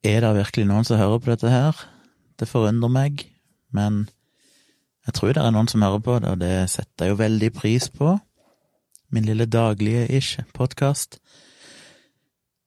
[0.00, 1.76] Er det virkelig noen som hører på dette her?
[2.40, 3.26] Det forundrer meg,
[3.68, 4.06] men
[5.04, 7.50] jeg tror det er noen som hører på det, og det setter jeg jo veldig
[7.52, 8.14] pris på.
[9.12, 11.18] Min lille daglige-ish podkast.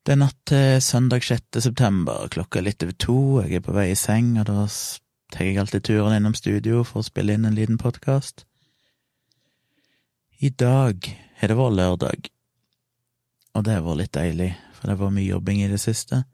[0.05, 1.57] Det er natt til søndag 6.
[1.64, 4.68] september, klokka er litt over to, jeg er på vei i seng, og da
[5.34, 8.45] tar jeg alltid turen innom studio for å spille inn en liten podkast.
[10.38, 11.09] I dag
[11.39, 12.31] har det vært lørdag,
[13.57, 16.25] og det har vært litt deilig, for det har vært mye jobbing i det siste.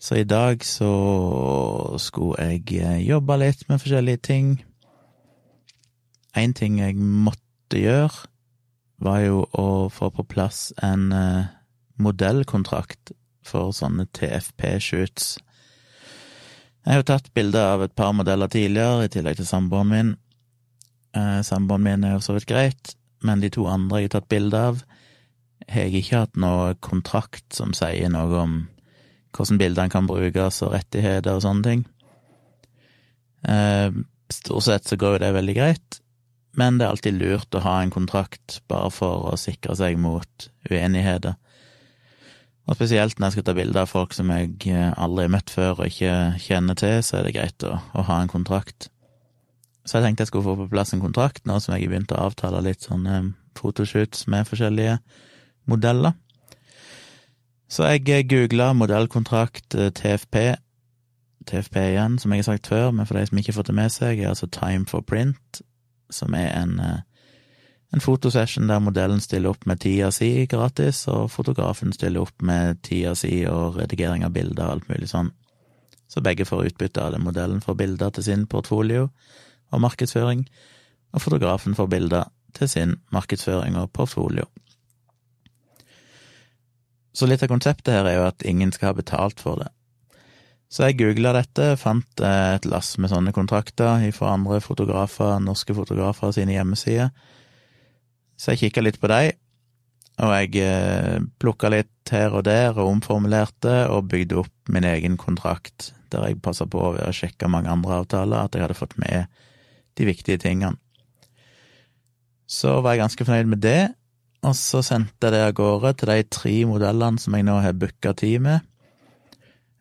[0.00, 0.90] Så i dag så
[2.00, 4.46] skulle jeg eh, jobbe litt med forskjellige ting.
[6.32, 8.24] En ting jeg måtte gjøre,
[9.00, 11.52] var jo å få på plass en eh,
[12.00, 13.12] modellkontrakt
[13.44, 15.36] for sånne TFP-shoots.
[16.80, 20.16] Jeg har jo tatt bilder av et par modeller tidligere, i tillegg til samboeren min.
[21.12, 24.32] Eh, samboeren min er jo så vidt greit, men de to andre jeg har tatt
[24.32, 24.84] bilde av,
[25.68, 28.60] har jeg ikke hatt noe kontrakt som sier noe om
[29.36, 31.84] hvordan bildene kan brukes og rettigheter og sånne ting.
[33.48, 33.90] Eh,
[34.32, 36.00] stort sett så går jo det veldig greit,
[36.58, 40.50] men det er alltid lurt å ha en kontrakt bare for å sikre seg mot
[40.70, 41.38] uenigheter.
[42.70, 45.50] Og spesielt når jeg skal ta bilder av folk som jeg eh, aldri har møtt
[45.50, 48.90] før og ikke kjenner til, så er det greit å, å ha en kontrakt.
[49.82, 52.12] Så jeg tenkte jeg skulle få på plass en kontrakt nå som jeg har begynt
[52.14, 55.00] å avtale litt sånne fotoshoots med forskjellige
[55.70, 56.14] modeller.
[57.70, 60.36] Så jeg eh, googla modellkontrakt eh, TFP.
[61.46, 63.76] TFP igjen, som jeg har sagt før, men for de som ikke har fått det
[63.78, 65.62] med seg, er altså Time for Print,
[66.10, 66.98] som er en, eh,
[67.94, 72.82] en fotosession der modellen stiller opp med tida si gratis, og fotografen stiller opp med
[72.86, 75.30] tida si og redigering av bilder og alt mulig sånn.
[76.10, 77.22] Så begge får utbytte av det.
[77.22, 79.12] Modellen får bilder til sin portfolio
[79.70, 80.42] og markedsføring,
[81.14, 84.50] og fotografen får bilder til sin markedsføring og portfolio.
[87.12, 89.70] Så litt av konseptet her er jo at ingen skal ha betalt for det.
[90.70, 95.74] Så jeg googla dette, fant eh, et lass med sånne kontrakter fra andre fotografer, norske
[95.74, 97.10] fotografer sine hjemmesider.
[98.38, 99.34] Så jeg kikka litt på dem,
[100.22, 105.18] og jeg eh, plukka litt her og der og omformulerte og bygde opp min egen
[105.18, 109.26] kontrakt, der jeg passa på å sjekke mange andre avtaler, at jeg hadde fått med
[109.98, 110.78] de viktige tingene.
[112.50, 113.80] Så var jeg ganske fornøyd med det,
[114.46, 117.76] og så sendte jeg det av gårde til de tre modellene som jeg nå har
[117.76, 118.66] booka tid med.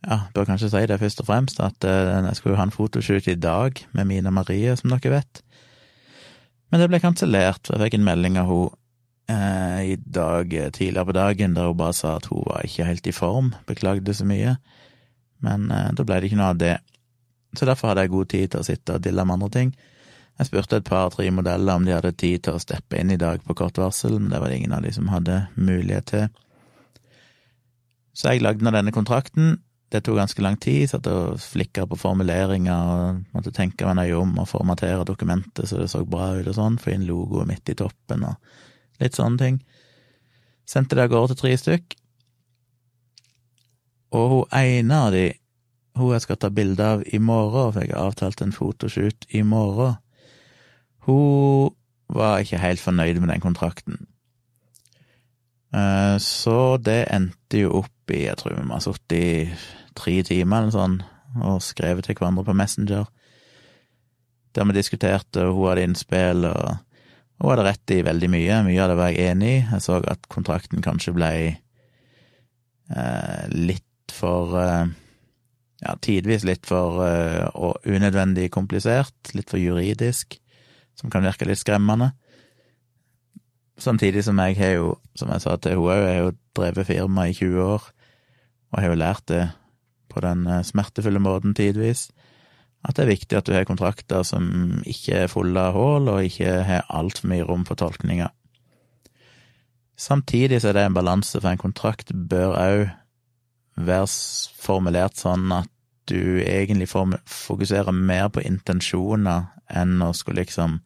[0.07, 3.27] Ja, bør kanskje si det først og fremst, at eh, jeg skulle ha en fotoshoot
[3.27, 5.41] i dag med Mina Marie, som dere vet.
[6.71, 8.77] Men det ble kansellert, for jeg fikk en melding av henne
[9.29, 12.87] eh, i dag eh, tidligere på dagen der hun bare sa at hun var ikke
[12.87, 14.55] helt i form, beklagde så mye.
[15.45, 16.77] Men eh, da ble det ikke noe av det.
[17.57, 19.71] Så derfor hadde jeg god tid til å sitte og dille med andre ting.
[20.39, 23.41] Jeg spurte et par-tre modeller om de hadde tid til å steppe inn i dag
[23.43, 26.29] på kort varsel, men det var det ingen av de som hadde mulighet til.
[28.15, 29.57] Så jeg lagde nå denne kontrakten.
[29.91, 34.15] Det tok ganske lang tid, satt og flikka på formuleringer og måtte tenke meg nøye
[34.19, 37.73] om og formatere dokumentet så det så bra ut og sånn, få inn logoet midt
[37.73, 38.37] i toppen og
[39.01, 39.61] litt sånne ting.
[40.69, 41.95] Sendte det av gårde til tre stykk.
[44.15, 45.25] Og hun ene av de,
[45.97, 49.41] hun jeg skal ta bilde av i morgen, for jeg har avtalt en fotoshoot i
[49.43, 49.97] morgen,
[51.09, 51.75] hun
[52.09, 53.99] var ikke helt fornøyd med den kontrakten.
[55.75, 59.29] Eh, så det endte jo opp i, jeg tror vi har sittet i
[59.97, 60.99] tre timer eller sånn,
[61.45, 63.09] og skrevet til hverandre på Messenger.
[64.55, 66.79] Der vi diskuterte, og hun hadde innspill, og
[67.39, 68.63] hun hadde rett i veldig mye.
[68.65, 69.59] Mye av det var jeg enig i.
[69.61, 71.29] Jeg så at kontrakten kanskje ble
[72.89, 74.89] eh, litt for eh,
[75.79, 77.45] Ja, tidvis litt for eh,
[77.87, 80.35] unødvendig komplisert, litt for juridisk
[80.99, 82.11] som kan virke litt skremmende.
[83.79, 86.89] Samtidig som jeg har jo, som jeg sa til henne òg, jeg har jo drevet
[86.89, 87.85] firma i 20 år,
[88.69, 89.43] og har jo lært det
[90.11, 92.09] på den eh, smertefulle måten tidvis,
[92.83, 94.43] at det er viktig at du har kontrakter som
[94.87, 98.31] ikke er fulle av hull, og ikke har altfor mye rom for tolkninger.
[99.99, 102.85] Samtidig så er det en balanse, for en kontrakt bør òg
[103.79, 104.07] være
[104.59, 105.71] formulert sånn at
[106.09, 110.79] du egentlig fokuserer mer på intensjoner enn å skulle liksom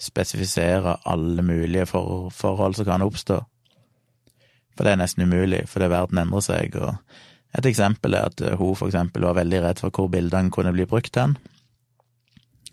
[0.00, 3.40] spesifisere alle mulige for forhold som kan oppstå.
[4.76, 6.96] For det er nesten umulig, fordi verden endrer seg, og
[7.58, 10.86] et eksempel er at hun for eksempel var veldig redd for hvor bildene kunne bli
[10.88, 11.36] brukt hen,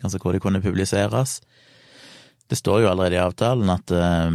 [0.02, 1.40] altså hvor de kunne publiseres.
[2.48, 4.30] Det står jo allerede i avtalen at eh,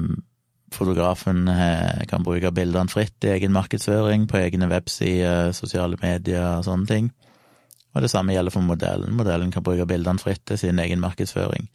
[0.74, 6.68] fotografen eh, kan bruke bildene fritt i egen markedsføring, på egne websider, sosiale medier og
[6.68, 7.12] sånne ting.
[7.94, 9.14] Og det samme gjelder for modellen.
[9.16, 11.70] Modellen kan bruke bildene fritt til sin egen markedsføring.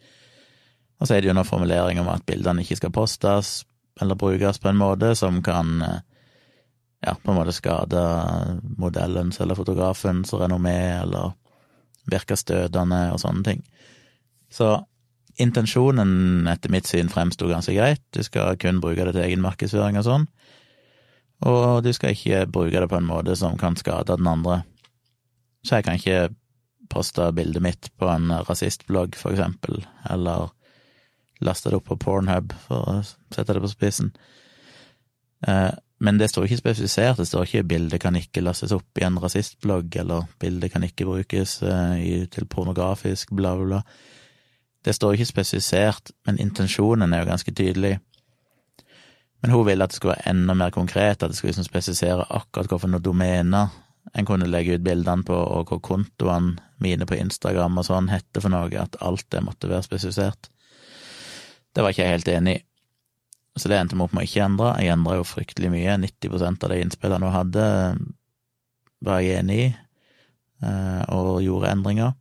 [0.99, 3.61] Og så er det jo noen formulering om at bildene ikke skal postes
[3.99, 5.99] eller brukes på en måte som kan eh,
[7.05, 8.03] ja, på en måte skade
[8.77, 11.31] modellens eller fotografens renommé, eller
[12.09, 13.63] virke støtende og sånne ting.
[14.51, 14.73] Så
[15.39, 18.03] intensjonen, etter mitt syn, fremsto ganske greit.
[18.15, 20.27] Du skal kun bruke det til egen markedsføring og sånn,
[21.47, 24.61] og du skal ikke bruke det på en måte som kan skade den andre.
[25.63, 26.29] Så jeg kan ikke
[26.89, 30.49] poste bildet mitt på en rasistblogg, for eksempel, eller
[31.45, 34.11] laste det opp på Pornhub, for å sette det på spissen.
[35.47, 39.03] Eh, men det står ikke spesifisert, det står ikke 'bildet kan ikke lastes opp i
[39.03, 43.81] en rasistblogg', eller 'bildet kan ikke brukes eh, til pornografisk', bla, bla, bla.
[44.89, 47.99] Det står ikke spesifisert, men intensjonen er jo ganske tydelig.
[49.41, 52.25] Men hun ville at det skulle være enda mer konkret, at det skulle liksom spesifisere
[52.25, 53.67] akkurat hvilke domener
[54.17, 58.41] en kunne legge ut bildene på, og hva kontoene mine på Instagram og sånn hette
[58.41, 60.49] for noe, at alt det måtte være spesifisert.
[61.69, 62.63] Det var ikke jeg helt enig i.
[63.59, 64.71] Så det endte vi opp med å ikke endre.
[64.81, 65.99] Jeg endra jo fryktelig mye.
[66.01, 67.67] 90% av de innspillene hun hadde,
[69.05, 69.69] var jeg enig i,
[70.65, 72.17] eh, og gjorde endringer.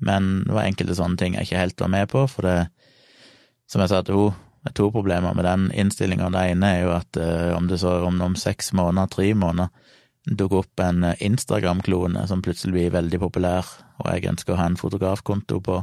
[0.00, 2.56] Men det var enkelte sånne ting jeg ikke helt var med på, for det,
[3.70, 6.26] som jeg sa til henne, det er to problemer med den innstillinga.
[6.34, 9.70] Det ene er jo at uh, om det så om, om seks måneder, tre måneder,
[10.28, 14.66] dukker opp en eh, Instagram-klone som plutselig blir veldig populær, og jeg ønsker å ha
[14.68, 15.78] en fotografkonto på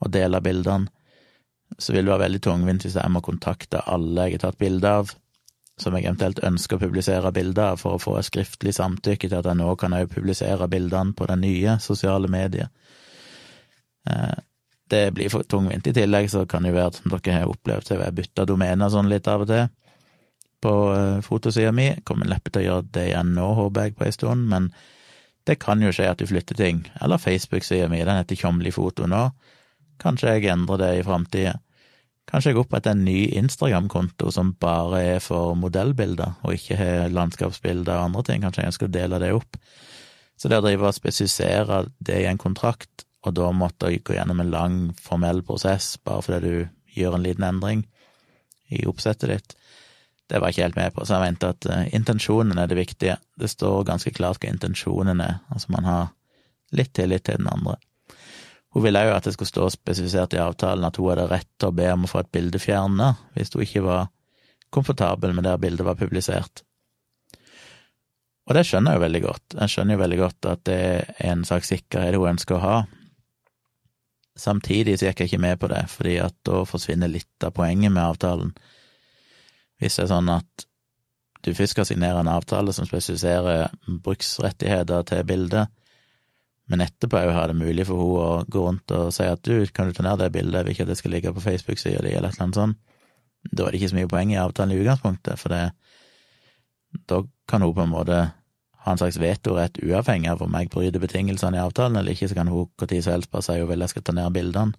[0.00, 0.90] og dele bildene,
[1.78, 4.94] så vil det være veldig tungvint hvis jeg må kontakte alle jeg har tatt bilde
[5.00, 5.12] av,
[5.80, 9.38] som jeg eventuelt ønsker å publisere bilder av, for å få et skriftlig samtykke til
[9.38, 12.72] at jeg nå kan òg publisere bildene på det nye sosiale mediet.
[14.08, 14.38] Eh,
[14.90, 15.86] det blir for tungvint.
[15.86, 19.10] I tillegg så kan det være, som dere har opplevd, til jeg bytter domene sånn
[19.10, 19.68] litt av og til
[20.60, 21.90] på eh, fotosida mi.
[22.04, 24.70] Kommer neppe til å gjøre det igjen nå, håper jeg, på ei stund, men
[25.48, 26.84] det kan jo skje at du flytter ting.
[27.00, 29.28] Eller Facebook-sida mi, den heter Tjomli foto nå.
[30.00, 31.56] Kanskje jeg endrer det i framtida.
[32.30, 37.96] Kanskje jeg oppretter en ny Instagram-konto som bare er for modellbilder, og ikke har landskapsbilder
[37.96, 38.44] og andre ting.
[38.44, 39.58] Kanskje jeg å dele det opp.
[40.38, 44.16] Så det å drive og spesifisere det i en kontrakt, og da måtte jeg gå
[44.16, 47.84] gjennom en lang, formell prosess bare fordi du gjør en liten endring
[48.70, 49.56] i oppsettet ditt,
[50.30, 52.78] det var jeg ikke helt med på, så jeg mente at uh, intensjonen er det
[52.78, 53.16] viktige.
[53.34, 56.04] Det står ganske klart hva intensjonen er, altså man har
[56.78, 57.74] litt tillit til den andre.
[58.70, 61.72] Hun ville jo at det skulle stå spesifisert i avtalen at hun hadde rett til
[61.72, 64.10] å be om å få et bilde fjernet hvis hun ikke var
[64.70, 66.62] komfortabel med der bildet var publisert.
[68.46, 69.56] Og det skjønner jeg jo veldig godt.
[69.58, 72.76] Jeg skjønner jo veldig godt at det er en slags sikkerhet hun ønsker å ha.
[74.40, 77.92] Samtidig så gikk jeg ikke med på det, fordi at da forsvinner litt av poenget
[77.92, 78.54] med avtalen.
[79.80, 80.66] Hvis det er sånn at
[81.44, 83.70] du først skal signere en avtale som spesifiserer
[84.04, 85.72] bruksrettigheter til bildet,
[86.70, 89.64] men etterpå òg har det mulig for henne å gå rundt og si at du,
[89.74, 92.04] kan du ta ned det bildet, jeg vil ikke at det skal ligge på Facebook-sida
[92.04, 92.80] di, eller et eller annet sånt.
[93.50, 95.62] Da er det ikke så mye poeng i avtalen i utgangspunktet, for det,
[97.10, 98.20] da kan hun på en måte
[98.84, 102.38] ha en slags vetorett uavhengig av om jeg bryter betingelsene i avtalen eller ikke, så
[102.38, 104.78] kan hun når som helst bare si hun vil jeg skal ta ned bildene.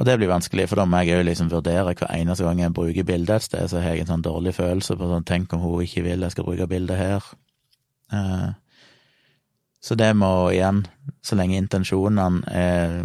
[0.00, 2.72] Og det blir vanskelig, for da må jeg òg liksom vurdere hver eneste gang jeg
[2.72, 5.60] bruker bildet et sted, så har jeg en sånn dårlig følelse på sånn tenk om
[5.60, 7.26] hun ikke vil jeg skal bruke bildet her.
[8.12, 8.54] Uh,
[9.84, 10.86] så det må igjen,
[11.20, 13.02] så lenge intensjonene er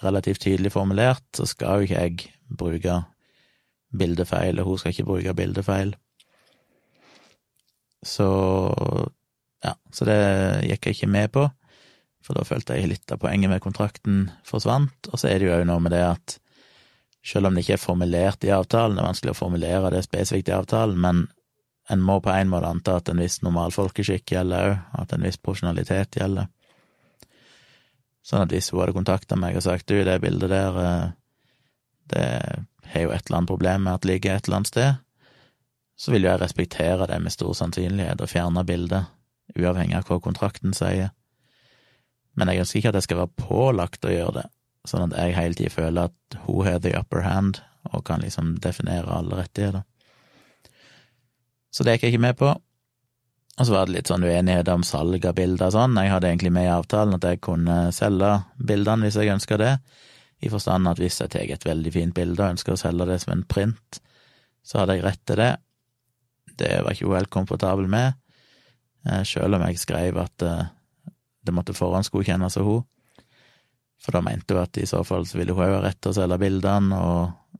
[0.00, 2.96] relativt tydelig formulert, så skal jo ikke jeg bruke
[3.94, 5.92] bildefeil, og hun skal ikke bruke bildefeil.
[8.04, 8.28] Så
[9.64, 10.18] ja, så det
[10.68, 11.44] gikk jeg ikke med på,
[12.24, 15.10] for da følte jeg litt av poenget med kontrakten forsvant.
[15.12, 16.38] Og så er det jo òg noe med det at
[17.24, 20.50] selv om det ikke er formulert i avtalen, det er vanskelig å formulere det spesifikt
[20.50, 21.24] i avtalen, men
[21.92, 25.24] en må på en måte anta at en viss normal folkeskikk gjelder òg, at en
[25.24, 26.48] viss profesjonalitet gjelder.
[28.24, 31.08] Sånn at hvis hun hadde kontakta meg og sagt du, det bildet der, eh,
[32.12, 32.28] det
[32.92, 35.03] har jo et eller annet problem med at det ligger et eller annet sted,
[35.96, 39.10] så vil jo jeg respektere det med stor sannsynlighet og fjerne bildet,
[39.54, 41.12] uavhengig av hva kontrakten sier.
[42.34, 44.46] Men jeg ønsker ikke at jeg skal være pålagt å gjøre det,
[44.90, 47.60] sånn at jeg hele tida føler at hun har the upper hand
[47.92, 49.84] og kan liksom definere alle rettigheter.
[51.74, 52.54] Så det gikk jeg ikke med på.
[53.54, 55.98] Og så var det litt sånn uenighet om salg av bilder og sånn.
[56.00, 59.74] Jeg hadde egentlig med i avtalen at jeg kunne selge bildene hvis jeg ønska det,
[60.42, 63.20] i forstand at hvis jeg tar et veldig fint bilde og ønsker å selge det
[63.22, 64.00] som en print,
[64.66, 65.52] så hadde jeg rett til det.
[66.58, 68.14] Det var ikke hun helt komfortabel med,
[69.04, 70.66] selv sjøl om jeg skrev at eh,
[71.44, 72.84] det måtte forhåndsgodkjennes av hun.
[74.00, 76.12] For da mente hun at i så fall så ville hun òg ha rett til
[76.12, 77.58] å selge bildene, og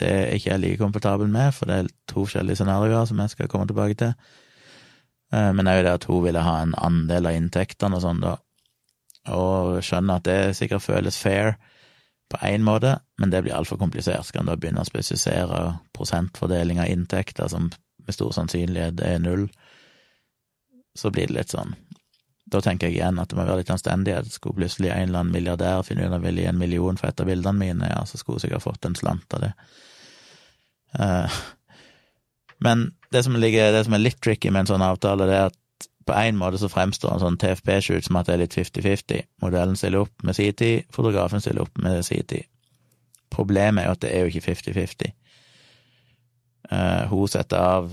[0.00, 3.34] det er ikke jeg like komfortabel med, for det er to forskjellige scenarioer som jeg
[3.34, 4.14] skal komme tilbake til.
[5.34, 8.36] Eh, men òg det at hun ville ha en andel av inntektene og sånn, da.
[9.30, 11.56] Og skjønner at det sikkert føles fair
[12.30, 14.26] på én måte, men det blir altfor komplisert.
[14.26, 15.60] Skal en da begynne å spesifisere
[15.96, 17.70] prosentfordeling av inntekter som
[18.06, 19.48] med stor sannsynlighet er null,
[20.94, 21.76] så blir det litt sånn
[22.50, 24.26] Da tenker jeg igjen at det må være litt anstendighet.
[24.34, 27.06] Skulle plutselig en eller annen milliardær finne ut at han ville gi en million for
[27.06, 29.50] et av bildene mine, ja, så skulle hun sikkert fått en slant av det.
[30.98, 31.36] Uh,
[32.66, 35.52] men det som, ligger, det som er litt tricky med en sånn avtale, det er
[35.52, 35.59] at
[36.10, 39.26] på en måte så fremstår en sånn TFP-shoot som at det er litt 50-50.
[39.44, 42.48] Modellen stiller opp med sin tid, fotografen stiller opp med sin tid.
[43.30, 45.12] Problemet er jo at det er jo ikke 50-50.
[46.70, 47.92] Uh, hun setter av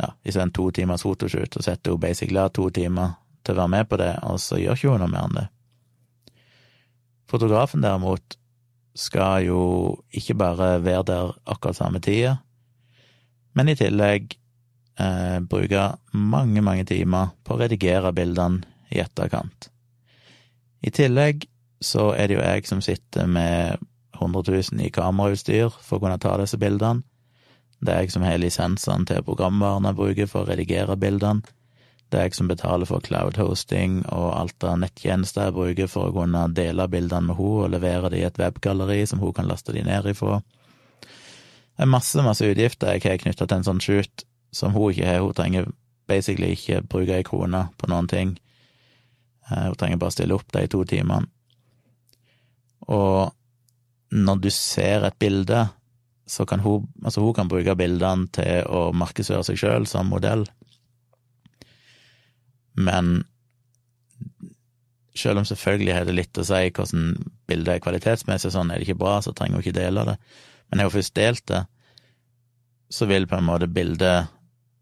[0.00, 3.18] ja, hvis det er en to timers fotoshoot, så setter hun basically av to timer
[3.44, 5.44] til å være med på det, og så gjør ikke hun noe mer enn det.
[7.30, 8.38] Fotografen derimot
[8.98, 9.60] skal jo
[10.14, 12.38] ikke bare være der akkurat samme tida,
[13.54, 14.34] men i tillegg
[15.00, 19.70] eh, bruke mange, mange timer på å redigere bildene i etterkant.
[20.84, 21.46] I tillegg
[21.84, 23.82] så er det jo jeg som sitter med
[24.14, 27.04] 100 000 i kamerautstyr for å kunne ta disse bildene.
[27.84, 31.44] Det er jeg som har lisensene til programvarene jeg bruker for å redigere bildene.
[32.12, 36.08] Det er jeg som betaler for cloud hosting og alt av nettjenester jeg bruker for
[36.08, 39.48] å kunne dele bildene med henne og levere dem i et webgalleri som hun kan
[39.50, 40.38] laste dem ned ifra.
[41.74, 44.24] Det er masse, masse utgifter jeg har knytta til en sånn shoot,
[44.54, 45.22] som hun ikke har.
[45.24, 45.70] Hun trenger
[46.08, 48.34] basically ikke bruke ei krone på noen ting.
[49.50, 51.26] Eh, hun trenger bare stille opp de to timene.
[52.88, 53.32] Og
[54.14, 55.66] når du ser et bilde
[56.26, 60.46] så kan hun Altså, hun kan bruke bildene til å markedsføre seg sjøl som modell,
[62.74, 63.24] men
[65.14, 67.04] selv om selvfølgelig har det litt å si hvordan
[67.46, 70.16] bildet er kvalitetsmessig, sånn er det ikke bra, så trenger hun ikke dele det.
[70.66, 71.60] Men har hun først delt det,
[72.90, 74.32] så vil på en måte bildet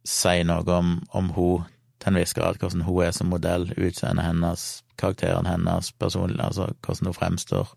[0.05, 1.69] si noe om, om hun
[2.03, 6.73] til en viss grad, hvordan hun er som modell, utseendet hennes, karakteren hennes, personlig, altså
[6.83, 7.71] hvordan hun fremstår.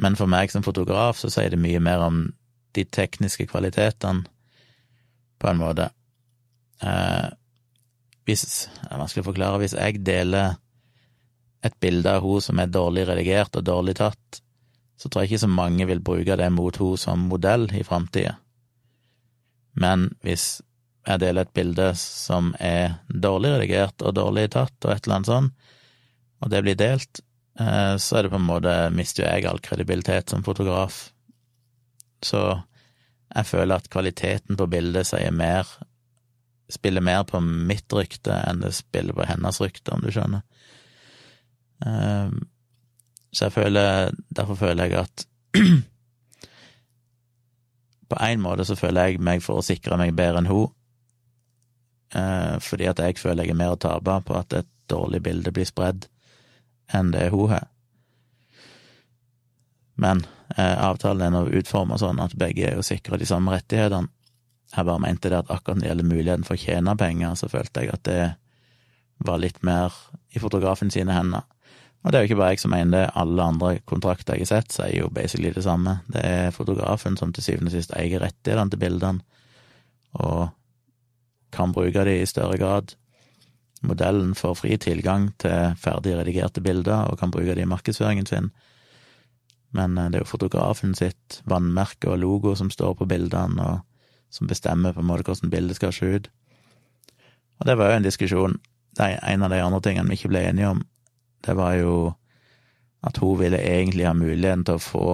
[0.00, 2.22] Men for meg som fotograf så sier det mye mer om
[2.76, 4.24] de tekniske kvalitetene,
[5.40, 5.88] på en måte.
[6.84, 7.28] Eh,
[8.28, 9.58] hvis Det er vanskelig å forklare.
[9.58, 10.56] Hvis jeg deler
[11.64, 14.40] et bilde av hun som er dårlig redigert og dårlig tatt,
[15.00, 18.36] så tror jeg ikke så mange vil bruke det mot hun som modell i framtida.
[19.72, 20.60] Men hvis
[21.10, 25.30] jeg deler et bilde som er dårlig redigert og dårlig tatt, og et eller annet
[25.30, 25.68] sånt,
[26.40, 27.20] og det blir delt,
[27.60, 31.10] Eh, så er det på en måte mister jo jeg all kredibilitet som fotograf.
[32.24, 32.40] Så
[33.34, 35.68] jeg føler at kvaliteten på bildet sier mer
[36.70, 40.44] Spiller mer på mitt rykte enn det spiller på hennes rykte, om du skjønner.
[41.82, 42.30] Eh,
[43.34, 45.24] så jeg føler Derfor føler jeg at
[48.10, 50.70] På en måte så føler jeg meg for å sikre meg bedre enn hun,
[52.10, 55.68] fordi at jeg føler jeg er mer å tape på at et dårlig bilde blir
[55.68, 56.08] spredd
[56.90, 57.68] enn det hun har.
[60.00, 60.24] Men
[60.56, 64.10] eh, avtalen er nå utforma sånn at begge er jo sikra de samme rettighetene.
[64.70, 67.48] Jeg bare mente det at akkurat når det gjelder muligheten for å tjene penger, så
[67.50, 68.20] følte jeg at det
[69.26, 69.96] var litt mer
[70.30, 71.42] i fotografen sine hender.
[72.00, 74.52] Og det er jo ikke bare jeg som mener det, alle andre kontrakter jeg har
[74.54, 75.98] sett, sier jo basically det samme.
[76.08, 79.42] Det er fotografen som til syvende og sist eier rettighetene til bildene,
[80.22, 80.48] og
[81.52, 82.94] kan bruke de i større grad.
[83.82, 88.50] Modellen får fri tilgang til ferdig redigerte bilder og kan bruke de i markedsføringen sin,
[89.70, 94.34] men eh, det er jo fotografen sitt vannmerke og logo som står på bildene, og
[94.34, 96.30] som bestemmer på en måte hvordan bildet skal se ut.
[97.60, 98.56] Og det var jo en diskusjon.
[99.00, 100.80] En av de andre tingene vi ikke ble enige om,
[101.46, 101.92] det var jo
[103.06, 105.06] at hun ville egentlig ha muligheten til å få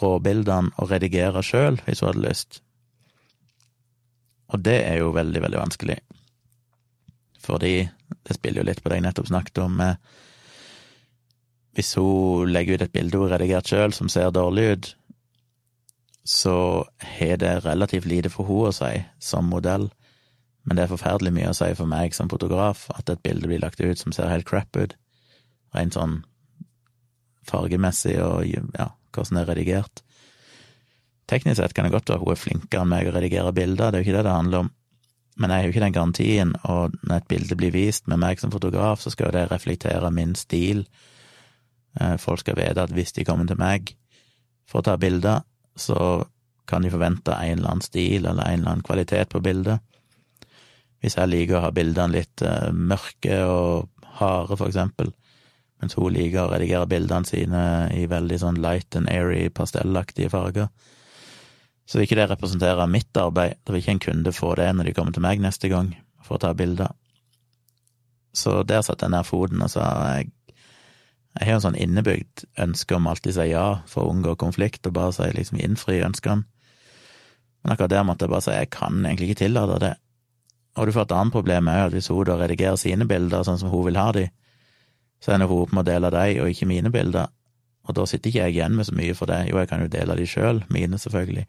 [0.00, 2.60] råbildene og redigere sjøl, hvis hun hadde lyst.
[4.54, 5.98] Og det er jo veldig, veldig vanskelig
[7.44, 7.90] fordi
[8.24, 9.80] det spiller jo litt på det jeg nettopp snakket om.
[11.76, 14.88] Hvis hun legger ut et bilde hun har redigert sjøl som ser dårlig ut,
[16.24, 16.56] så
[17.18, 19.90] har det relativt lite for henne å si som modell,
[20.64, 23.60] men det er forferdelig mye å si for meg som fotograf at et bilde blir
[23.60, 24.96] lagt ut som ser helt crap ut,
[25.76, 26.22] rent sånn
[27.44, 30.03] fargemessig og ja, hvordan det er redigert.
[31.30, 33.98] Teknisk sett kan det godt være hun er flinkere enn meg å redigere bilder, det
[33.98, 34.70] er jo ikke det det handler om,
[35.40, 38.42] men jeg har jo ikke den garantien, og når et bilde blir vist med meg
[38.42, 40.84] som fotograf, så skal jo det reflektere min stil.
[41.98, 43.96] Eh, folk skal vite at hvis de kommer til meg
[44.68, 45.42] for å ta bilder,
[45.74, 46.22] så
[46.70, 49.82] kan de forvente en eller annen stil eller en eller annen kvalitet på bildet.
[51.02, 55.10] Hvis jeg liker å ha bildene litt eh, mørke og harde, for eksempel,
[55.82, 60.70] mens hun liker å redigere bildene sine i veldig sånn light and airy, pastellaktige farger,
[61.84, 64.88] så vil ikke det representere mitt arbeid, da vil ikke en kunde få det når
[64.88, 65.92] de kommer til meg neste gang
[66.24, 66.94] for å ta bilder.
[68.34, 69.84] Så der satte jeg ned foten og sa
[70.16, 70.32] jeg,
[71.34, 74.86] jeg har en sånn innebygd ønske om alltid å si ja for å unngå konflikt,
[74.86, 76.46] og bare si liksom innfri ønskene.
[77.64, 79.94] Men akkurat der måtte jeg bare si jeg kan egentlig ikke tillate det.
[80.78, 83.58] Og du får et annet problem òg, at hvis hun da redigerer sine bilder sånn
[83.60, 84.28] som hun vil ha de,
[85.22, 87.30] så ender hun opp med å dele de, og ikke mine bilder.
[87.88, 89.44] Og da sitter ikke jeg igjen med så mye for det.
[89.50, 91.46] Jo, jeg kan jo dele de sjøl, mine selvfølgelig.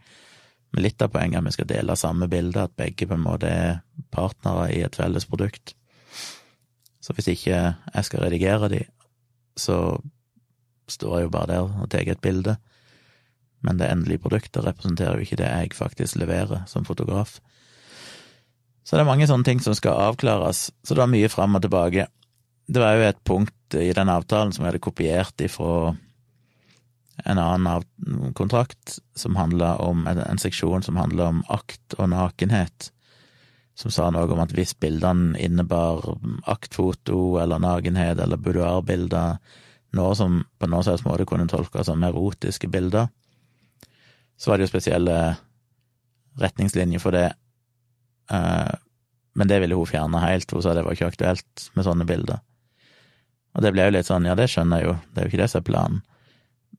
[0.75, 3.23] Men litt av poenget er at vi skal dele samme bilde, at begge på en
[3.23, 3.77] måte er
[4.11, 5.71] partnere i et felles produkt.
[6.99, 8.81] Så hvis ikke jeg skal redigere de,
[9.55, 9.95] så
[10.91, 12.57] står jeg jo bare der og tar et bilde.
[13.63, 17.39] Men det endelige produktet representerer jo ikke det jeg faktisk leverer som fotograf.
[18.83, 21.63] Så det er mange sånne ting som skal avklares, så det var mye fram og
[21.63, 22.09] tilbake.
[22.67, 25.95] Det var jo et punkt i den avtalen som jeg hadde kopiert ifra
[27.23, 32.91] en annen kontrakt som handla om en seksjon som handla om akt og nakenhet
[33.75, 36.05] som sa noe om at hvis bildene innebar
[36.47, 39.35] aktfoto eller nakenhet eller boudoirbilder,
[39.95, 43.11] noe som på noen slags måte kunne tolkes som erotiske bilder,
[44.39, 45.17] så var det jo spesielle
[46.39, 47.27] retningslinjer for det.
[48.31, 48.73] Eh,
[49.35, 52.39] men det ville hun fjerne helt, hun sa det var ikke aktuelt med sånne bilder.
[53.55, 55.43] Og det ble jo litt sånn, ja, det skjønner jeg jo, det er jo ikke
[55.43, 56.01] det som er planen,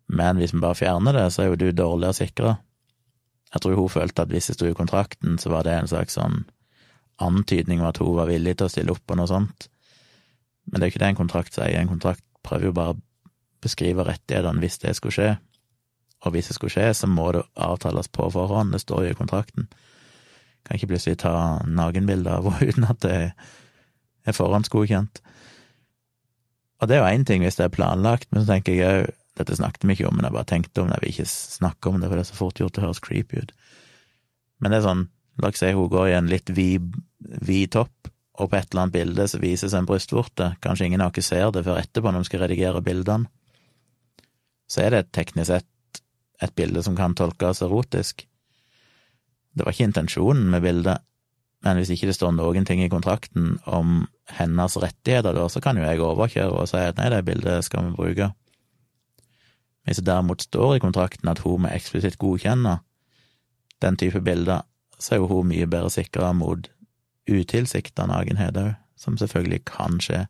[0.07, 2.57] men hvis vi bare fjerner det, så er jo du dårligere sikra.
[3.55, 6.19] Jeg tror hun følte at hvis det sto i kontrakten, så var det en slags
[6.19, 6.45] sånn
[7.23, 9.69] antydning om at hun var villig til å stille opp på noe sånt.
[10.67, 11.79] Men det er jo ikke det en kontrakt sier.
[11.81, 13.01] En kontrakt prøver jo bare å
[13.65, 15.31] beskrive rettighetene hvis det skulle skje.
[16.27, 18.75] Og hvis det skulle skje, så må det avtales på forhånd.
[18.75, 19.69] Det står jo i kontrakten.
[20.67, 23.19] Kan ikke plutselig ta nakenbilder av henne uten at det
[24.27, 25.23] er forhåndsgodkjent.
[26.83, 29.15] Og det er jo én ting hvis det er planlagt, men så tenker jeg òg
[29.37, 30.99] Dette snakket vi ikke om, men jeg bare tenkte om det.
[30.99, 33.43] Jeg vil ikke snakke om det, for det er så fort gjort det høres creepy
[33.45, 33.53] ut.
[34.61, 36.95] Men det er sånn La oss si hun går i en litt vid,
[37.45, 38.09] vid topp,
[38.41, 40.55] og på et eller annet bilde så vises en brystvorte.
[40.65, 43.29] Kanskje ingen av oss ser det før etterpå når de skal redigere bildene.
[44.65, 46.01] Så er det teknisk sett
[46.43, 48.25] et bilde som kan tolkes erotisk.
[49.57, 51.05] Det var ikke intensjonen med bildet,
[51.65, 54.03] men hvis ikke det står noen ting i kontrakten om
[54.37, 57.89] hennes rettigheter, da, så kan jo jeg overkjøre og si at nei, det bildet skal
[57.89, 58.33] vi bruke.
[59.87, 62.81] Hvis det derimot står i kontrakten at hun må eksplisitt godkjenne
[63.85, 64.65] den type bilder,
[64.99, 66.71] så er jo hun mye bedre sikra mot
[67.31, 70.25] utilsikta nakenhet òg, som selvfølgelig kan skje.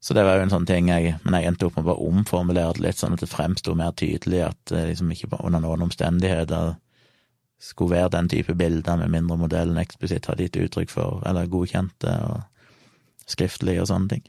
[0.00, 2.10] Så det var jo en sånn ting jeg Men jeg endte opp med å bare
[2.10, 5.88] omformulere det litt, sånn at det fremsto mer tydelig at det liksom ikke under noen
[5.88, 6.76] omstendigheter
[7.58, 12.12] skulle være den type bilder, med mindre modellen eksplisitt hadde gitt uttrykk for, eller godkjente,
[12.30, 12.44] og
[13.26, 14.28] skriftlig og sånne ting.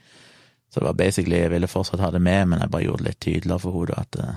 [0.70, 3.10] Så det var basically Jeg ville fortsatt ha det med, men jeg bare gjorde det
[3.10, 4.36] litt tydeligere for hodet at eh,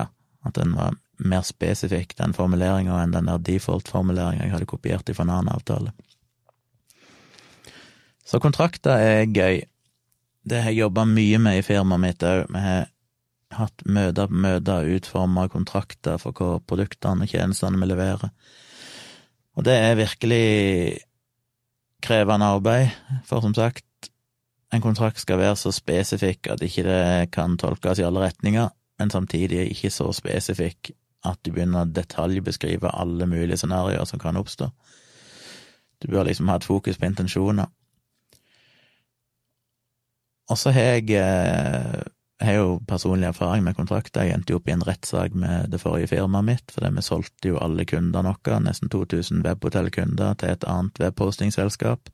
[0.00, 0.06] Ja,
[0.44, 5.24] at den var mer spesifikk, den formuleringa, enn den der default-formuleringa jeg hadde kopiert fra
[5.24, 5.94] en annen avtale.
[8.26, 9.62] Så kontrakter er gøy.
[10.46, 12.44] Det har jeg jobba mye med i firmaet mitt òg.
[12.50, 12.88] Vi har
[13.56, 18.32] hatt møter på møter, utforma kontrakter for hva produktene og tjenestene vi leverer.
[19.56, 20.46] Og det er virkelig
[22.04, 22.92] krevende arbeid,
[23.24, 24.10] for som sagt,
[24.74, 29.10] en kontrakt skal være så spesifikk at ikke det kan tolkes i alle retninger, men
[29.10, 30.90] samtidig ikke så spesifikk
[31.26, 34.70] at du begynner å detaljbeskrive alle mulige scenarioer som kan oppstå.
[36.02, 37.70] Du bør liksom ha et fokus på intensjoner.
[40.50, 42.02] Og så har jeg, eh,
[42.40, 44.22] jeg har jo personlig erfaring med kontrakter.
[44.22, 47.48] Jeg endte jo opp i en rettssak med det forrige firmaet mitt, fordi vi solgte
[47.48, 52.10] jo alle kundene våre, nesten 2000 webhotellkunder, til et annet webpostingselskap.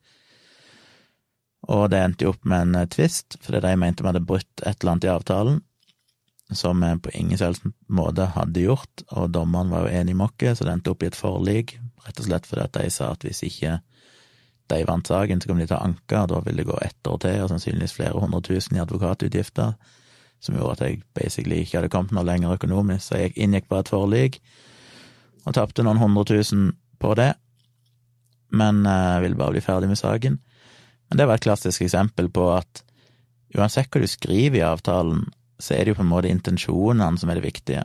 [1.70, 4.82] Og det endte jo opp med en tvist, fordi de mente vi hadde brutt et
[4.82, 5.60] eller annet i avtalen,
[6.52, 10.58] som vi på ingen selvs måte hadde gjort, og dommeren var jo enig med oss,
[10.58, 13.24] så det endte opp i et forlik, rett og slett fordi at de sa at
[13.24, 13.78] hvis ikke
[14.72, 17.08] de vant saken, så kom de til å anke, og da ville det gå ett
[17.08, 19.74] år til, og sannsynligvis flere hundre tusen i advokatutgifter,
[20.42, 23.86] som gjorde at jeg basically ikke hadde kommet noe lenger økonomisk, så jeg inngikk bare
[23.86, 24.40] et forlik,
[25.46, 26.72] og tapte noen hundre tusen
[27.02, 27.32] på det,
[28.52, 30.40] men jeg eh, ville bare bli ferdig med saken.
[31.12, 32.80] Men det var et klassisk eksempel på at
[33.52, 35.26] uansett hva du skriver i avtalen,
[35.60, 37.82] så er det jo på en måte intensjonene som er det viktige.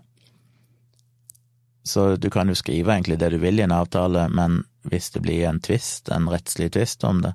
[1.84, 5.26] Så du kan jo skrive egentlig det du vil i en avtale, men hvis det
[5.26, 7.34] blir en tvist, en rettslig tvist om det,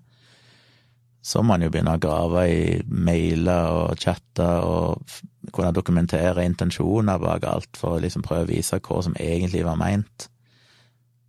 [1.20, 5.12] så må man jo begynne å grave i mailer og chatter og
[5.52, 9.76] kunne dokumentere intensjoner bak alt, for å liksom prøve å vise hva som egentlig var
[9.76, 10.30] meint.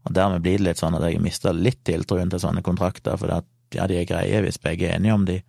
[0.08, 3.42] Og dermed blir det litt sånn at jeg mister litt tiltroen til sånne kontrakter, for
[3.42, 5.42] at ja, de er greie hvis begge er enige om de,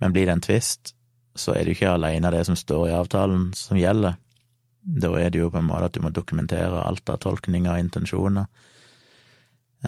[0.00, 0.94] men blir det en tvist,
[1.34, 4.18] så er det jo ikke alene det som står i avtalen som gjelder.
[4.84, 7.80] Da er det jo på en måte at du må dokumentere alt av tolkninger og
[7.80, 8.46] intensjoner,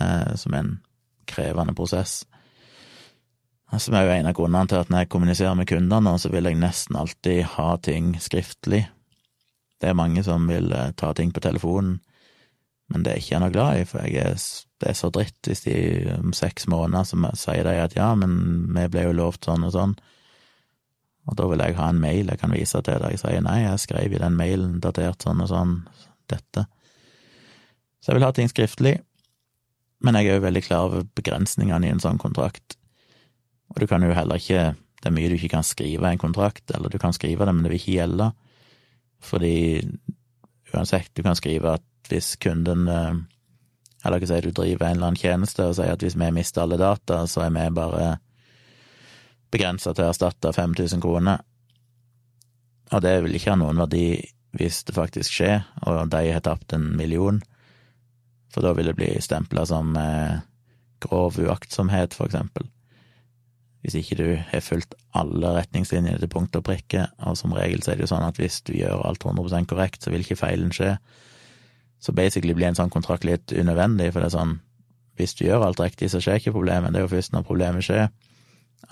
[0.00, 0.72] eh, som er en
[1.28, 2.24] krevende prosess.
[3.76, 6.48] Som er jo en av grunnene til at når jeg kommuniserer med kundene, så vil
[6.48, 8.86] jeg nesten alltid ha ting skriftlig.
[9.80, 11.98] Det er mange som vil eh, ta ting på telefonen.
[12.92, 14.36] Men det er ikke jeg noe glad i, for er,
[14.80, 15.76] det er så dritt hvis de
[16.14, 18.36] om seks måneder så sier de at ja, men
[18.76, 19.96] vi ble jo lovt sånn og sånn,
[21.26, 23.16] og da vil jeg ha en mail jeg kan vise til deg.
[23.16, 25.74] Jeg sier nei, jeg skrev i den mailen datert sånn og sånn,
[26.30, 26.66] dette.
[27.98, 28.94] Så jeg vil ha ting skriftlig,
[30.06, 32.76] men jeg er jo veldig klar over begrensningene i en sånn kontrakt.
[33.72, 36.18] Og du kan jo heller ikke Det er mye du ikke kan skrive i en
[36.18, 38.30] kontrakt, eller du kan skrive det, men det vil ikke gjelde.
[39.22, 39.56] Fordi
[40.72, 43.16] uansett, du kan skrive at hvis kunden eh,
[44.06, 46.62] Eller hva sier du driver en eller annen tjeneste og sier at hvis vi mister
[46.62, 48.18] alle data, så er vi bare
[49.50, 51.42] begrensa til å erstatte 5000 kroner.
[52.94, 54.06] Og det vil ikke ha noen verdi
[54.56, 57.42] hvis det faktisk skjer, og de har tapt en million,
[58.54, 60.38] for da vil det bli stempla som eh,
[61.04, 62.70] grov uaktsomhet, for eksempel.
[63.84, 67.92] Hvis ikke du har fulgt alle retningslinjene til punkt og prikke, og som regel så
[67.92, 70.72] er det jo sånn at hvis du gjør alt 100 korrekt, så vil ikke feilen
[70.74, 70.96] skje.
[72.02, 74.58] Så basically blir en sånn kontrakt litt unødvendig, for det er sånn,
[75.16, 77.86] hvis du gjør alt riktig, så skjer ikke problemet, det er jo først når problemet
[77.86, 78.08] skjer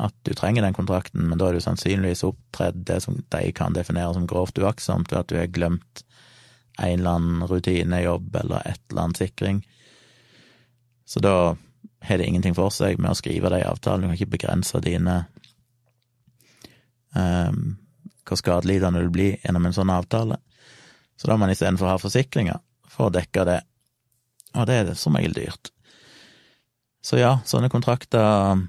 [0.00, 3.76] at du trenger den kontrakten, men da er du sannsynligvis opptredd det som de kan
[3.76, 6.02] definere som grovt uaktsomt, ved at du har glemt
[6.80, 9.60] en eller annen rutinejobb eller et eller annet sikring.
[11.06, 11.54] Så da
[12.04, 15.20] har det ingenting for seg med å skrive de avtalene, du kan ikke begrense dine
[17.14, 17.76] um,
[18.24, 20.40] hvor skadelidende du blir gjennom en sånn avtale.
[21.16, 22.58] Så da må man istedenfor ha forsikringer
[22.94, 23.60] for å dekke det,
[24.54, 25.72] og det er som regel dyrt.
[27.04, 28.62] Så ja, sånne kontrakter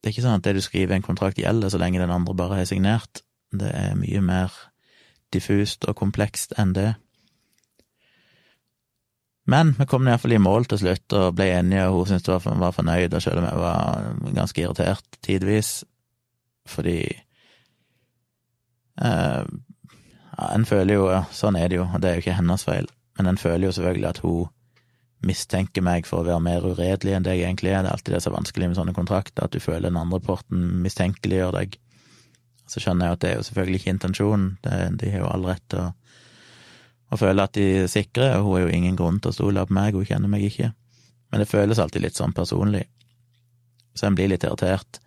[0.00, 2.12] det er ikke sånn at det du skriver i en kontrakt gjelder så lenge den
[2.12, 3.20] andre bare har signert.
[3.52, 4.54] Det er mye mer
[5.34, 6.94] diffust og komplekst enn det.
[9.50, 12.62] Men vi kom iallfall i mål til slutt og ble enige, og hun syntes hun
[12.62, 15.72] var fornøyd, og selv om jeg var ganske irritert tidvis,
[16.70, 17.00] fordi
[19.02, 22.64] eh, ja, En føler jo, sånn er det jo, og det er jo ikke hennes
[22.64, 22.86] feil,
[23.18, 24.48] men en føler jo selvfølgelig at hun
[25.26, 27.84] mistenker meg for å være mer uredelig enn det jeg egentlig er.
[27.84, 30.20] Det er alltid det som er vanskelig med sånne kontrakter, at du føler den andre
[30.24, 31.76] porten mistenkeliggjør deg.
[32.70, 35.44] Så skjønner jeg at det er jo selvfølgelig ikke intensjonen, det, de har jo all
[35.50, 35.90] rett til å,
[37.10, 39.66] å, føle at de er sikre, og hun har jo ingen grunn til å stole
[39.66, 40.70] på meg, hun kjenner meg ikke.
[41.30, 42.86] Men det føles alltid litt sånn personlig,
[43.98, 45.02] så en blir litt irritert.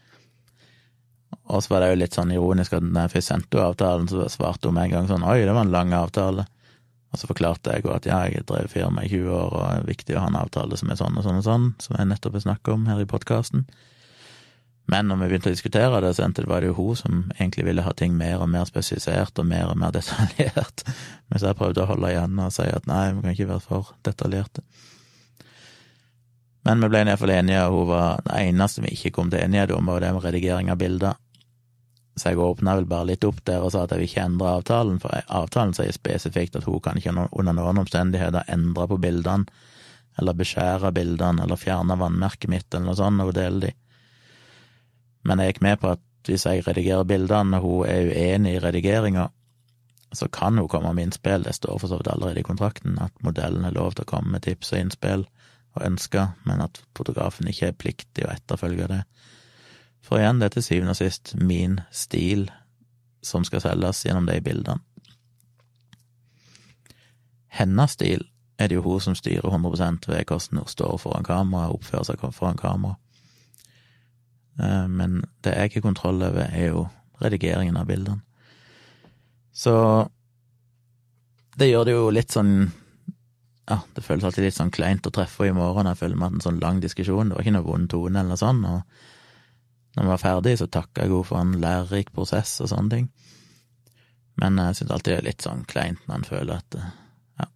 [1.50, 4.28] Og så var det jo litt sånn ironisk at når jeg først sendte avtalen, så
[4.32, 6.46] svarte hun med en gang sånn oi, det var en lang avtale.
[7.14, 9.90] Og så forklarte jeg at ja, jeg drev firma i 20 år, og det er
[9.92, 12.40] viktig å ha en avtale som er sånn og sånn og sånn, som jeg nettopp
[12.40, 13.68] har snakket om her i podkasten.
[14.90, 17.20] Men når vi begynte å diskutere det, så endte det var det jo hun som
[17.38, 20.84] egentlig ville ha ting mer og mer spesifisert og mer og mer detaljert,
[21.30, 23.94] mens jeg prøvde å holde igjen og si at nei, vi kan ikke være for
[24.10, 24.66] detaljerte.
[26.64, 29.72] Men vi ble iallfall enige, og hun var den eneste vi ikke kom til enighet
[29.76, 31.20] om, var det med redigering av bilder.
[32.16, 34.56] Så jeg åpna vel bare litt opp der og sa at jeg vil ikke endre
[34.60, 39.50] avtalen, for avtalen sier spesifikt at hun kan ikke under noen omstendigheter endre på bildene,
[40.22, 43.72] eller beskjære bildene, eller fjerne vannmerket mitt, eller noe sånt, og deler de.
[45.26, 48.62] Men jeg gikk med på at hvis jeg redigerer bildene, og hun er uenig i
[48.62, 49.32] redigeringa,
[50.14, 53.26] så kan hun komme med innspill, det står for så vidt allerede i kontrakten, at
[53.26, 55.26] modellen har lov til å komme med tips og innspill
[55.74, 59.02] og ønsker, men at fotografen ikke er pliktig å etterfølge det.
[60.04, 62.50] For igjen, det er til syvende og sist min stil
[63.24, 64.82] som skal selges gjennom de bildene.
[67.54, 68.26] Hennes stil
[68.58, 72.26] er det jo hun som styrer 100 ved hvordan hun står foran kamera oppfører seg
[72.34, 72.98] foran kamera.
[74.60, 76.88] Eh, men det jeg har kontroll over, er jo
[77.22, 78.22] redigeringen av bildene.
[79.54, 79.74] Så
[81.58, 82.72] det gjør det jo litt sånn
[83.70, 85.88] Ja, det føles alltid litt sånn kleint å treffe henne i morgen.
[85.88, 87.30] Jeg føler meg hatt en sånn lang diskusjon.
[87.30, 88.66] Det var ikke noe vond tone eller noe sånt.
[88.68, 89.13] og
[89.94, 93.08] når vi var ferdig, så takka jeg henne for en lærerik prosess og sånne ting.
[94.42, 97.48] Men jeg syns alltid det er litt sånn kleint når en føler at ja,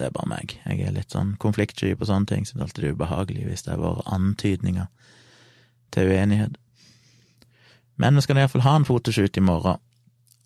[0.00, 0.56] det er bare meg.
[0.64, 2.48] Jeg er litt sånn konfliktsky på sånne ting.
[2.48, 4.88] Syns alltid det er ubehagelig hvis det har vært antydninger
[5.92, 6.56] til uenighet.
[8.00, 9.82] Men vi skal iallfall ha en fotoshoot i morgen.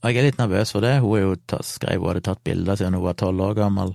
[0.03, 0.99] Og jeg er litt nervøs for det.
[1.03, 3.95] Hun er jo tatt, skrev hun hadde tatt bilder siden hun var tolv år gammel.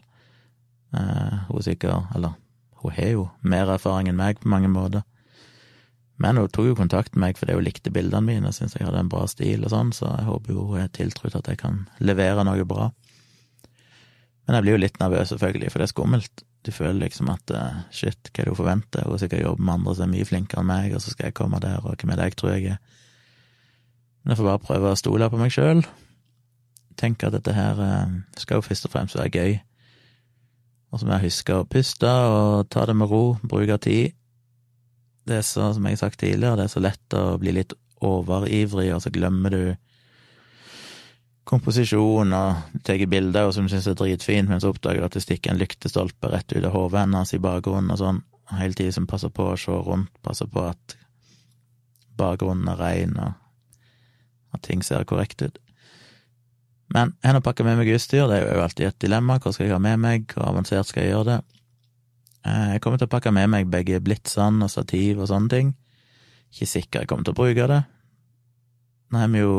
[0.96, 2.34] Uh, hun er sikkert Eller
[2.82, 5.04] hun har jo mer erfaring enn meg på mange måter.
[6.22, 8.86] Men hun tok jo kontakt med meg fordi hun likte bildene mine og syntes jeg
[8.86, 11.58] hadde en bra stil og sånn, så jeg håper jo hun er tiltrudd at jeg
[11.64, 12.92] kan levere noe bra.
[14.46, 16.44] Men jeg blir jo litt nervøs, selvfølgelig, for det er skummelt.
[16.62, 19.08] Du føler liksom at uh, shit, hva er det hun forventer?
[19.10, 21.38] Hun sikkert jobber med andre som er mye flinkere enn meg, og så skal jeg
[21.40, 23.02] komme der, og hvem er det jeg tror jeg er?
[24.22, 25.82] Men jeg får bare prøve å stole på meg sjøl.
[27.02, 29.60] Tenke at dette her uh, skal jo først og fremst være gøy.
[30.92, 34.12] Og så må jeg huske å puste og ta det med ro, bruke tid
[35.28, 37.76] det er så, som jeg har sagt tidligere, det er så lett å bli litt
[38.02, 39.64] overivrig, og så glemmer du
[41.52, 45.24] komposisjon og tar bilder og som syns er dritfint, men så oppdager du at det
[45.26, 48.22] stikker en lyktestolpe rett ut av hodet hennes i bakgrunnen og sånn,
[48.58, 50.98] hele tiden som passer på å se rundt, passer på at
[52.20, 55.60] bakgrunnen er rein, og at ting ser korrekt ut.
[56.92, 59.68] Men jeg har pakka med meg utstyr, det er jo alltid et dilemma, hva skal
[59.68, 61.40] jeg ha med meg, hvor avansert skal jeg gjøre det?
[62.46, 65.74] Eh, jeg kommer til å pakke med meg begge blitsene og stativ og sånne ting.
[66.52, 67.82] Ikke sikker jeg kommer til å bruke det.
[69.12, 69.56] Nå har vi jo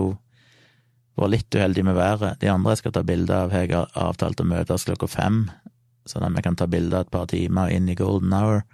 [1.16, 2.40] vært litt uheldige med været.
[2.40, 5.45] De andre jeg skal ta bilde av, jeg har avtalt å møtes klokka fem,
[6.09, 8.64] sånn at vi kan ta bilde et par timer inn i golden hour.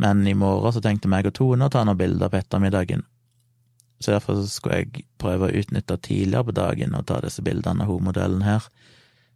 [0.00, 3.04] Men i morgen så tenkte meg og Tone å ta noen bilder på ettermiddagen.
[4.00, 7.90] Så derfor skulle jeg prøve å utnytte tidligere på dagen og ta disse bildene av
[7.90, 8.64] hovedmodellen her.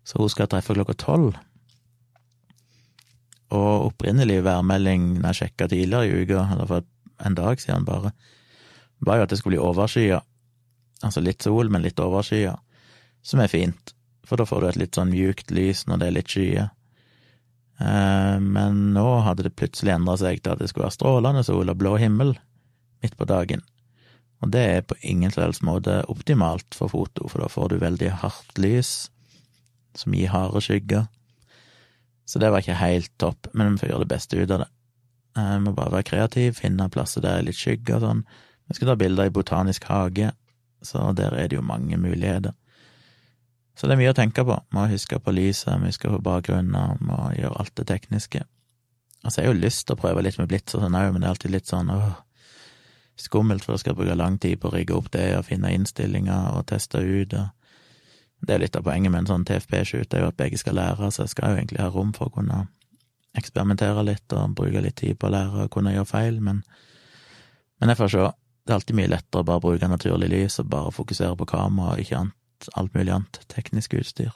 [0.09, 1.37] Så hun skal treffe klokka tolv.
[3.55, 6.87] Og opprinnelig værmelding når jeg sjekka tidligere i uka, eller for
[7.25, 8.15] en dag siden bare,
[9.05, 10.21] var jo at det skulle bli overskya.
[11.05, 12.57] Altså litt sol, men litt overskya.
[13.25, 13.95] Som er fint,
[14.27, 16.73] for da får du et litt sånn mjukt lys når det er litt skyer.
[17.81, 21.71] Eh, men nå hadde det plutselig endra seg til at det skulle være strålende sol
[21.71, 22.35] og blå himmel
[23.05, 23.65] midt på dagen.
[24.45, 27.83] Og det er på ingen som helst måte optimalt for foto, for da får du
[27.83, 28.95] veldig hardt lys
[29.97, 31.07] som gir harde skygger.
[32.25, 34.71] Så det var ikke helt topp, men vi får gjøre det beste ut av det.
[35.37, 38.25] Eh, vi må bare være kreativ, finne plasser der det er litt skygge og sånn.
[38.69, 40.31] Vi skal ta bilder i Botanisk hage,
[40.85, 42.55] så der er det jo mange muligheter.
[43.75, 44.57] Så det er mye å tenke på.
[44.73, 48.45] Må huske på lyset, må huske på bakgrunnen, må gjøre alt det tekniske.
[49.25, 51.23] Altså, jeg har jo lyst til å prøve litt med blits og sånn òg, men
[51.23, 52.15] det er alltid litt sånn åh,
[53.21, 56.59] skummelt, for da skal bruke lang tid på å rigge opp det og finne innstillinger
[56.59, 57.35] og teste ut.
[57.35, 57.64] og
[58.41, 61.11] Det er litt av poenget med en sånn TFP-shoot, er jo at begge skal lære,
[61.13, 62.67] så jeg skal jo egentlig ha rom for å kunne
[63.39, 66.63] eksperimentere litt og bruke litt tid på å lære og kunne gjøre feil, men,
[67.81, 68.31] men jeg får se.
[68.65, 71.97] Det er alltid mye lettere å bare bruke naturlig lys og bare fokusere på kamera
[71.97, 72.41] og ikke annet
[72.81, 74.33] alt mulig annet teknisk utstyr.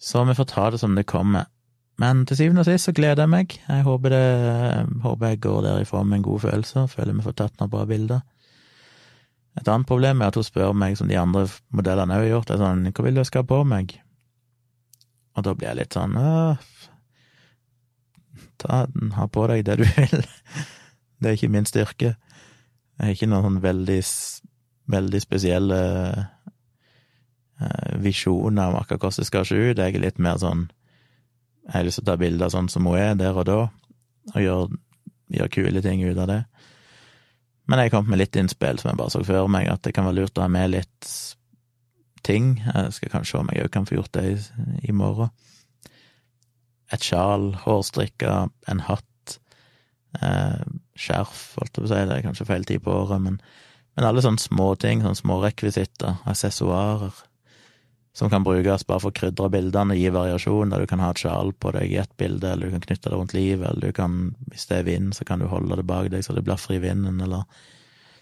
[0.00, 1.48] Så vi får ta det som det kommer.
[2.00, 3.56] Men til syvende og sist så gleder jeg meg.
[3.68, 7.36] Jeg håper, det, håper jeg går form med en god følelse, og føler vi får
[7.36, 8.22] tatt noen bra bilder.
[9.58, 12.60] Et annet problem er at hun spør meg, som de andre modellene har gjort, er
[12.60, 13.96] sånn, hva vil du skal ha på meg?
[15.38, 16.14] Og da blir jeg litt sånn,
[18.60, 20.22] ta den, ha på deg det du vil.
[21.20, 22.14] Det er ikke min styrke.
[22.14, 24.00] Jeg har ikke noen sånn veldig
[24.90, 25.78] veldig spesielle
[27.60, 29.78] eh, visjoner om akkurat hvordan det skal se ut.
[29.78, 30.68] Jeg er litt mer sånn
[31.66, 33.58] Jeg har lyst til å ta bilder sånn som hun er, der og da,
[34.32, 34.78] og gjøre,
[35.30, 36.40] gjøre kule ting ut av det.
[37.70, 40.08] Men jeg kom med litt innspill som jeg bare så for meg, at det kan
[40.08, 41.12] være lurt å ha med litt
[42.26, 42.56] ting.
[42.66, 44.34] Jeg skal kanskje se om jeg òg kan få gjort det i,
[44.90, 45.30] i morgen.
[46.90, 49.36] Et sjal, hårstrikker, en hatt,
[50.18, 50.62] eh,
[50.98, 53.38] skjerf, holdt jeg på å si, det er kanskje feil tid på året, men
[54.00, 57.16] men alle sånne småting, sånne små rekvisitter, aksessoarer,
[58.12, 61.12] som kan brukes bare for å krydre bildene og gi variasjon, der du kan ha
[61.14, 63.92] et sjal på deg i ett bilde, eller du kan knytte det rundt livet, eller
[63.92, 64.16] du kan,
[64.50, 66.82] hvis det er vind, så kan du holde det bak deg så det blafrer i
[66.88, 67.46] vinden, eller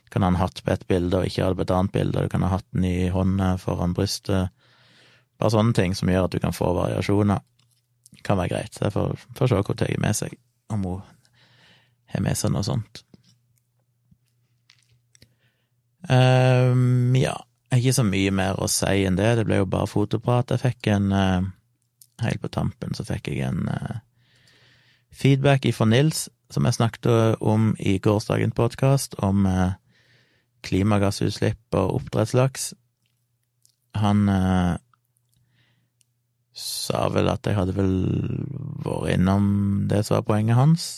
[0.04, 1.96] du kan ha en hatt på ett bilde og ikke ha det på et annet
[1.96, 4.52] bilde, du kan ha hatten i hånda foran brystet,
[5.40, 7.44] bare sånne ting som gjør at du kan få variasjoner.
[8.10, 8.78] Det Kan være greit.
[8.80, 10.32] Jeg får, får se hva hun tar med seg,
[10.74, 11.04] om hun
[12.12, 13.04] har med seg noe sånt.
[16.08, 17.36] Um, ja,
[17.76, 19.34] ikke så mye mer å si enn det.
[19.38, 20.54] Det ble jo bare fotoprat.
[20.54, 21.54] Jeg fikk en uh,
[22.18, 24.00] Helt på tampen så fikk jeg en uh,
[25.14, 27.06] feedback ifra Nils, som jeg snakket
[27.38, 29.76] om i gårsdagens podkast, om uh,
[30.66, 32.72] klimagassutslipp og oppdrettslaks.
[34.02, 34.26] Han
[36.58, 37.94] sa vel at jeg hadde vel
[38.82, 39.46] vært innom
[39.90, 40.88] det som var poenget hans.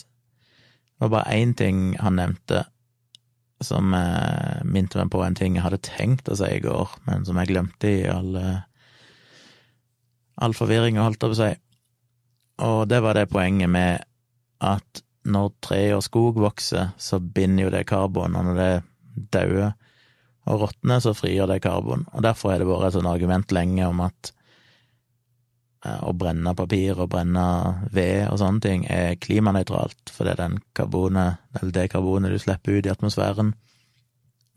[0.97, 2.65] Det var bare én ting han nevnte,
[3.65, 7.25] som eh, minte meg på en ting jeg hadde tenkt å si i går, men
[7.27, 8.37] som jeg glemte i all,
[10.41, 11.51] all og holdt jeg på å si.
[12.61, 14.03] Og det var det poenget med
[14.61, 18.71] at når tre og skog vokser, så binder jo det karbon, og når det
[19.33, 19.71] dauer
[20.49, 22.07] og råtner, så frigjør det karbon.
[22.15, 24.40] Og derfor har det vært et sånt argument lenge om at eh,
[25.81, 27.43] å brenne papir og brenne
[27.93, 32.85] ved og sånne ting er klimanøytralt, fordi den karbonet, eller det karbonet du slipper ut
[32.85, 33.55] i atmosfæren,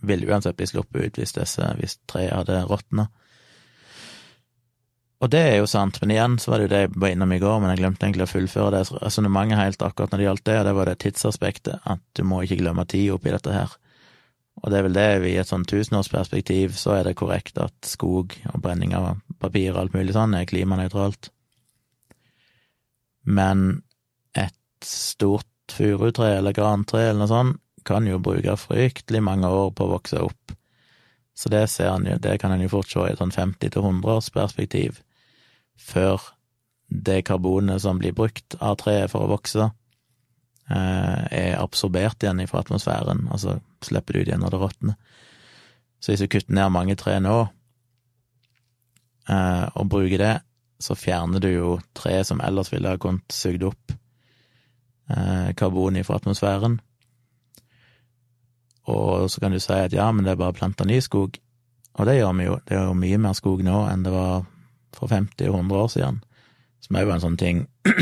[0.05, 3.09] vil uansett bli sluppet ut hvis, disse, hvis treet hadde råtna.
[5.25, 7.33] Og det er jo sant, men igjen så var det jo det jeg var innom
[7.33, 10.47] i går, men jeg glemte egentlig å fullføre det resonnementet helt akkurat når det gjaldt
[10.51, 13.73] det, og det var det tidsaspektet, at du må ikke glemme tid oppi dette her.
[14.65, 18.33] Og det er vel det, i et sånn tusenårsperspektiv så er det korrekt at skog
[18.49, 21.29] og brenning av papir og alt mulig sånn er klimanøytralt.
[23.29, 23.83] Men
[24.33, 29.85] et stort furutre eller grantre eller noe sånt kan jo bruke fryktelig mange år på
[29.85, 30.55] å vokse opp.
[31.37, 35.03] Så det jo, det kan en jo fort se i et sånn 50-100 års perspektiv,
[35.77, 36.23] før
[36.89, 39.69] det karbonet som blir brukt av treet for å vokse,
[40.71, 44.95] er absorbert igjen fra atmosfæren, altså slipper det ut igjen når det råtner.
[46.01, 47.37] Så hvis du kutter ned mange tre nå,
[49.33, 50.35] eh, og bruker det,
[50.81, 53.95] så fjerner du jo tre som ellers ville ha kunnet sugd opp
[55.09, 56.77] eh, karbon fra atmosfæren.
[58.93, 61.39] Og så kan du si at ja, men det er bare å plante ny skog.
[61.95, 62.59] Og det gjør vi jo.
[62.69, 64.45] Det er jo mye mer skog nå enn det var
[64.93, 66.21] for 50 og 100 år siden.
[66.85, 67.65] Som òg var en sånn ting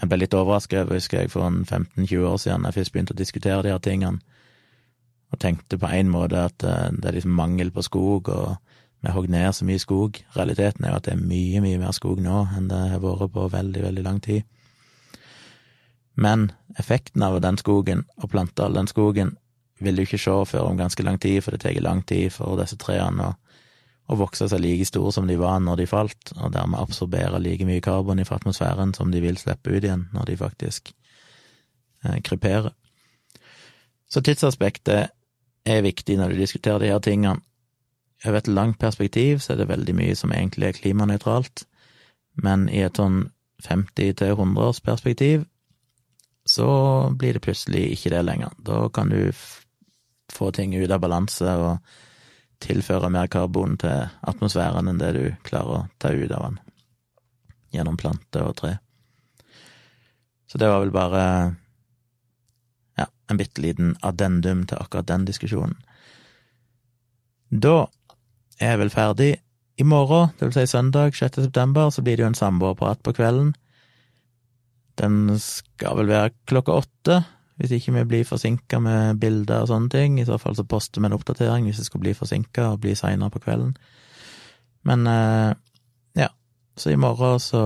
[0.00, 3.16] jeg ble litt overrasket over, husker jeg, for en 15-20 år siden, jeg først begynte
[3.16, 4.22] å diskutere de her tingene,
[5.32, 8.56] og tenkte på en måte at eh, det er liksom mangel på skog, og
[9.02, 10.20] vi hogg ned så mye skog.
[10.36, 13.32] Realiteten er jo at det er mye, mye mer skog nå enn det har vært
[13.34, 14.44] på veldig, veldig lang tid.
[16.14, 19.34] Men effekten av den skogen, å plante all den skogen,
[19.82, 22.60] vil du ikke se før om ganske lang tid, for det tar lang tid for
[22.60, 23.34] disse trærne å,
[24.08, 27.66] å, vokse seg like store som de var når de falt, og dermed absorbere like
[27.68, 30.92] mye karbon i atmosfæren som de vil slippe ut igjen når de faktisk
[32.04, 32.72] eh, kryperer.
[34.12, 35.12] Så tidsaspektet
[35.64, 37.40] er viktig når du diskuterer de her tingene.
[38.26, 41.64] Over et langt perspektiv så er det veldig mye som egentlig er klimanøytralt,
[42.42, 43.24] men i et sånn
[43.62, 45.46] 50 til 100 års perspektiv
[46.46, 46.68] så
[47.18, 48.54] blir det plutselig ikke det lenger.
[48.58, 49.30] Da kan du
[50.32, 51.92] få ting ut av balanse og
[52.62, 56.60] tilføre mer karbon til atmosfæren enn det du klarer å ta ut av den
[57.72, 58.76] gjennom planter og tre.
[60.46, 61.22] Så det var vel bare
[63.00, 65.78] ja, en bitte liten addendum til akkurat den diskusjonen.
[67.48, 67.86] Da
[68.60, 69.32] er jeg vel ferdig.
[69.80, 71.40] I morgen, det vil si søndag 6.
[71.46, 73.54] september, så blir det jo en samboerprat på kvelden.
[75.00, 77.22] Den skal vel være klokka åtte
[77.62, 80.16] hvis ikke vi blir forsinka med bilder og sånne ting.
[80.18, 82.96] I så fall så poster vi en oppdatering hvis det skulle bli forsinka og bli
[82.98, 83.76] seinere på kvelden.
[84.88, 85.52] Men eh,
[86.18, 86.26] ja,
[86.74, 87.62] så i morgen så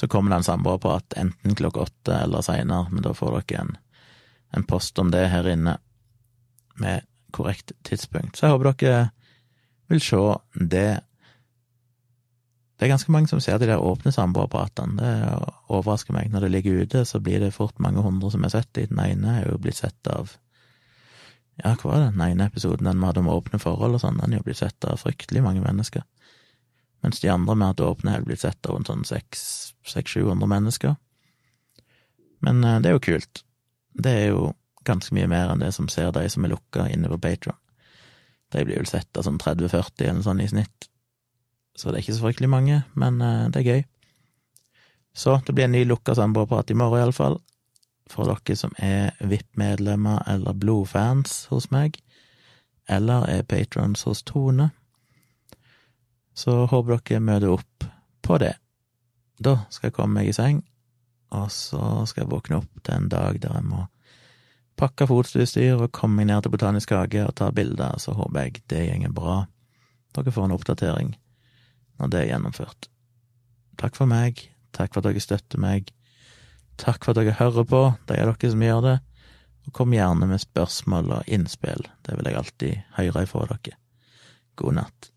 [0.00, 3.74] så kommer det en samboerprat enten klokka åtte eller seinere, men da får dere en,
[4.56, 5.76] en post om det her inne
[6.80, 7.04] med
[7.36, 8.38] korrekt tidspunkt.
[8.38, 9.02] Så jeg håper dere
[9.92, 10.22] vil se
[10.72, 11.02] det
[12.80, 14.94] det er ganske mange som ser de der åpne samboerapparatene.
[14.96, 16.30] Det overrasker meg.
[16.32, 18.86] Når det ligger ute, så blir det fort mange hundre som er sett i.
[18.88, 20.32] Den ene er jo blitt sett av
[21.60, 22.14] Ja, hva var det?
[22.14, 24.62] Den ene episoden, den vi hadde om åpne forhold og sånn, den er jo blitt
[24.62, 26.06] sett av fryktelig mange mennesker.
[27.04, 30.96] Mens de andre med at åpne er blitt sett av en sånn 600-700 mennesker.
[32.40, 33.42] Men eh, det er jo kult.
[33.92, 34.54] Det er jo
[34.88, 37.60] ganske mye mer enn det som ser de som er lukka inne på Patron.
[38.56, 40.89] De blir vel sett av sånn 30-40 eller sånn i snitt
[41.76, 43.82] så det er ikke så fryktelig mange, men uh, det er gøy.
[45.14, 47.38] Så det blir en ny lukka samboerprat i morgen, iallfall.
[48.10, 52.00] For dere som er VIP-medlemmer eller blodfans hos meg,
[52.90, 54.70] eller er patrons hos Tone.
[56.34, 57.86] Så håper dere møter opp
[58.26, 58.56] på det.
[59.38, 60.64] Da skal jeg komme meg i seng,
[61.30, 63.86] og så skal jeg våkne opp til en dag der jeg må
[64.80, 68.62] pakke fotutstyr og komme meg ned til Botanisk hage og ta bilder, så håper jeg
[68.72, 69.42] det går bra.
[70.16, 71.10] Dere får en oppdatering
[72.00, 72.88] når det er gjennomført.
[73.80, 74.40] Takk for meg,
[74.76, 75.92] takk for at dere støtter meg,
[76.80, 78.96] takk for at dere hører på, de er dere som gjør det,
[79.68, 83.76] og kom gjerne med spørsmål og innspill, det vil jeg alltid høre ifra dere.
[84.60, 85.10] God natt.